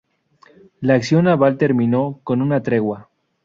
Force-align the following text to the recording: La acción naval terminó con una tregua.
La 0.79 0.95
acción 0.95 1.25
naval 1.25 1.59
terminó 1.59 2.21
con 2.23 2.41
una 2.41 2.63
tregua. 2.63 3.11